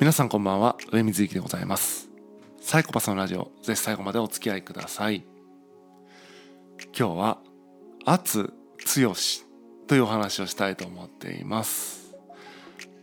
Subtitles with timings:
[0.00, 0.76] 皆さんこんばんは。
[0.92, 2.08] 上水幸でございます。
[2.60, 3.50] サイコパスのラジオ。
[3.64, 5.24] ぜひ最後までお付き合いください。
[6.96, 7.38] 今日は
[8.04, 8.52] 圧
[8.84, 9.44] 強し
[9.88, 12.14] というお話をしたいと思っています。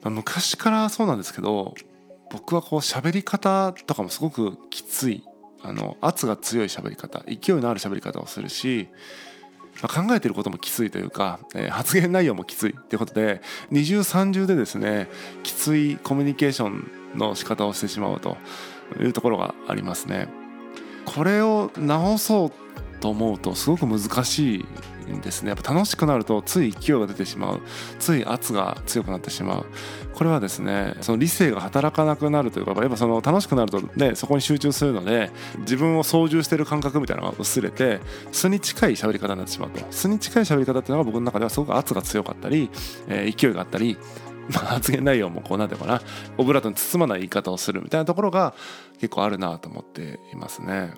[0.06, 1.74] 昔からそうなんですけど
[2.32, 5.26] 僕はこう喋り方とかもすごくきつい。
[5.64, 8.88] あの圧が強い喋り方勢いのある喋り方をするし、
[9.82, 15.10] 考えてることもきついというか、えー、発言内容もきついということで二重三重でですね
[15.44, 18.38] きついコミュニケーションの仕方をしてしまうと
[19.00, 20.28] いうところがありますね。
[21.06, 22.52] これを直そう
[23.00, 24.66] と思うとすごく難しい
[25.14, 25.50] んですね。
[25.50, 27.62] やっぱ楽しくなるとつい勢いが出てしまう。
[28.00, 29.66] つい圧が強くなってしまう。
[30.14, 38.00] これはですねその理性が働かなくなるというかやっぱその楽しくなるとねそこに集中するので自分を操縦してる感覚みたいなのが薄れて
[38.32, 39.86] 素に近い喋り方になってしまうと。
[39.92, 42.70] 素に近い喋り方っていうのが僕の中ではすごく圧が強かったり、
[43.08, 43.98] えー、勢いがあったり
[44.54, 46.02] まあ、発言内容もこうなんていうかな。
[46.38, 48.54] オブラートに包まない言い方をするみたいなところが
[49.00, 50.94] 結構あるなと思っていますね。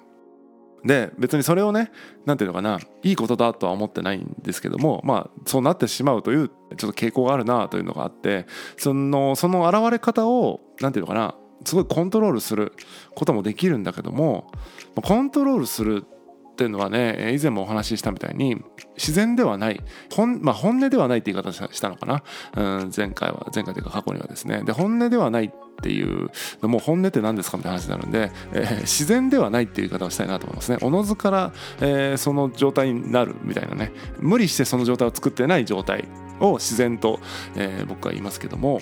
[0.86, 1.92] で別にそれをね
[2.25, 8.45] 何ていうのかないいことだとは思ってないんですけどもまあそうなってしまうというちょっと傾向があるなというのがあって
[8.78, 12.73] そのその現れ方を何ていうのかなすごいコントロールする
[13.16, 14.52] こともできるんだけども
[14.95, 18.58] コントロールするっていうのはね以前もお話ししたみたいに
[18.95, 22.23] 自然ではない本,、まあ、本音ではないって言い方したのかな、
[22.56, 24.64] うん、前回は前回というか過去にはですね。
[24.64, 26.30] で本音ではないっていう
[26.61, 30.78] もう本音って何ですかみたいな話になるんで、えー、自然ではないっていう言い方をしたいなと思いますね。
[30.81, 33.92] おのずから、えー、その状態になるみたいなね。
[34.19, 36.06] 無理してその状態を作ってない状態
[36.39, 37.19] を自然と、
[37.56, 38.81] えー、僕は言いますけども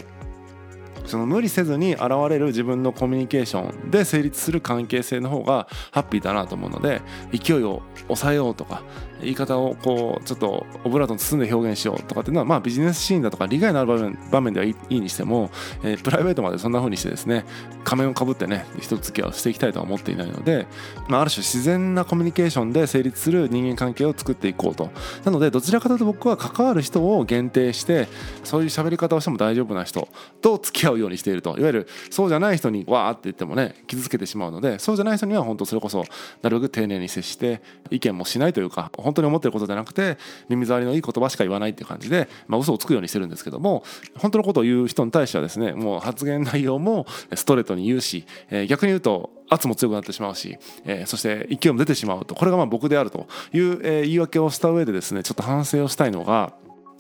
[1.06, 8.82] その無理せずに現れる自分のコミュニケーションで成立する関係性の方がハッピーだなと思うので勢いを抑えようとか
[9.26, 15.52] 言い方をこうちょっとオブラートに包んで表現しようとかっていうのはまあビジネスシーンだとか利害のある場面場面ではいいにしても、
[15.84, 17.46] えー、プライベートまでそんな風にしてですね
[17.84, 20.68] 仮面をかぶってね人付き合いをしていきたいとは思っていないので、
[21.08, 24.90] まあ、ある種自然なコミュニケーションで成立する人間関係を作っていこうと。
[25.24, 28.08] なのでどちらかというと僕は関わる人を限定して
[28.44, 30.08] そういう喋り方をしても大丈夫な人
[30.42, 31.58] と付き合うようにしていると。
[31.58, 36.04] いわゆるそうじゃない人にわーって言ってもね傷つけてしまうのでそうじゃない人には本当それこそ
[36.42, 40.18] なるべく丁寧に接して意見もしないというか本本当に思ってることじゃなくて
[40.50, 43.84] 耳障りのいい言葉しか言わないっていう感じで、まあ、嘘をつくようにしてるんですけども
[44.18, 56.54] 本当のことを言う人に対してはですねもう発言内容もストレートに言うし、えー、逆に言うと圧も強くなってしまうし、えー、そして勢いも出てしまうとこれがまあ僕であるという、えー、言い訳をした上でですねちょっと反省をしたいのが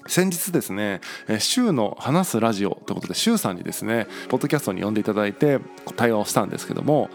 [0.08, 1.02] 先日ですね
[1.40, 5.60] 「週の話すラジオ」ということで週さんにですねポッドキャストに呼んでいただいて
[5.96, 7.10] 対話をしたんですけども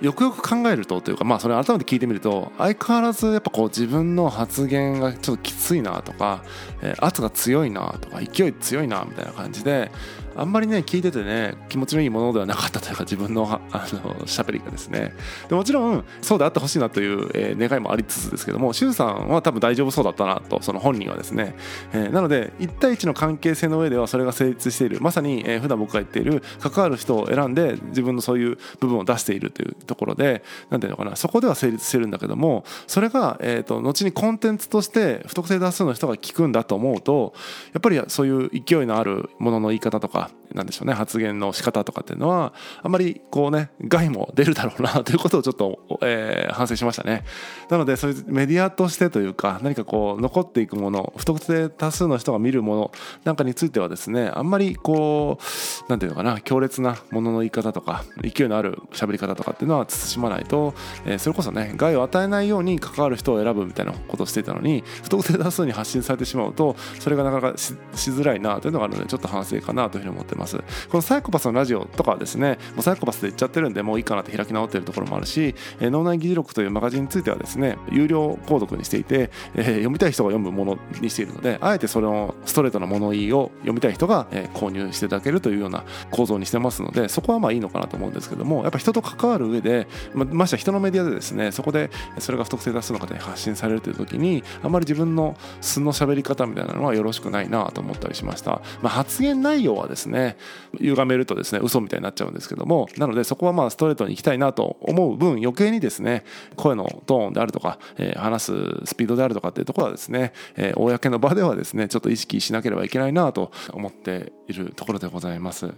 [0.00, 6.42] よくよく考えるとというかまあそれ改めて聞いてみると相変わらずやっぱこう自分の発言がちょっときついなとか、
[6.82, 9.90] えー、圧が強いなとか勢い強いなみたいな感じで
[10.36, 15.14] あんまりね聞いててね気持ちのいいものではなかったというか自分の あの喋りがですね。
[15.48, 21.54] でもちろんそうであってほしいなという、えー、願いもありつつですけども周さんは多分大丈夫そうだったなとその本人はですね、
[21.92, 24.98] えー、なので1対1の関係性の上ではそれが成立している。
[25.00, 37.34] まさに、えー、普段僕が言っている関わる人を選んで自分のそういう部分を出しているというところで何ていうのかなそこでは成立してるんだけどもそれが、えーと、後にコンテンツとして不特定多数の人が聞くんだと思うと
[37.72, 47.24] やっぱりそういう勢いのあるものの言い方とかなんでしょうね発言の仕方とかっていうのはあんまりこうね害も出るだろうなということをちょっと、えー、反省しましたね。
[47.68, 52.92] なのでそういうメディアとしてというか何かこう残っていくもの不特定多数の人が見るもの
[53.24, 55.44] なんかについてはですねあんまりこう
[55.88, 67.74] 何て言うのかな強烈なものの言い方とか勢いのある喋り方とかっていうのは慎まないと、えー、それこそね害を与えないように関わる人を選ぶみたいなことをしていたのに不特定多数に発信されてしまうとそれがなかなかし
[68.10, 70.58] づらいなというのがあるのでちょっと反省かなというふうに思ってます。
[70.88, 100.36] このサイコパスのラジオとかはですねもうサイコパスで言っちゃってるんでもういいかなって開き直ってるところもあるし、え、脳内議事録というマガジンについてはですね有料購読にしていて、えー、読みたい人が読むものにしているのであえてそれをストレートな物言いを読みたい人が、えー、購入していただけるというような構造にしてますのでそこはまあいいのかなと思うんですけどもやっぱ人と関わる上でままして人のメディアでですねそこでそれが不特定多数の方に発信されるという時にあまり自分の素の喋り方みたいなのはよろしくないなと思ったりしました、まあ、発言内容はですねね
[100.80, 106.24] 歪めるとですね嘘みたいになっちゃうんですけどもなのでそこはまあストレートに行きたいなと思う分余計にですね
[106.56, 108.52] 声のトーンであるとか、えー、話す
[108.84, 115.72] スピードであるとかっていうところはですね、えー、公の場ではですねちょっと意識しなければいけないなと思っているところでございます。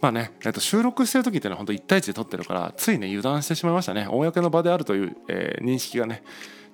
[0.00, 6.22] まあね、えっと、収録してる時っていうのは本当1対1で撮ってるからついね油断してしまいましたね公の場であるという、えー、認識がね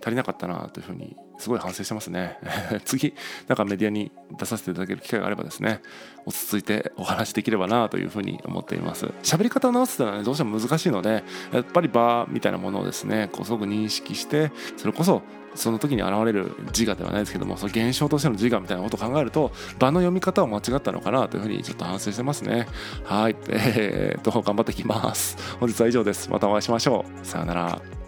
[0.07, 2.39] 足りなかったなというふうにすごい反省してますね。
[2.87, 3.13] 次
[3.49, 5.81] なんかメディアに出させていただける機会があればですね
[6.25, 9.07] 落ち着いてお話できればなというふうに思っています。
[9.25, 15.23] 喋り方を直すというのはねどうしても難しいのでやっぱり場みたいなものをですねこうすごく認識してそれこそ
[15.57, 22.69] その時に現れる自我ではないですけどもその現象としての自我みたいなことを考えると場の読み方を間違ったのかなというふうにちょっと反省してますね。
[23.05, 23.37] はい。
[23.49, 25.37] えー、っと頑張っていきます。
[25.59, 26.31] 本日は以上です。
[26.31, 27.27] またお会いしましょう。
[27.27, 28.06] さようなら。